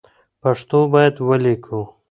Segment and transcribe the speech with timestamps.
[0.41, 1.79] پښتو باید ولیکو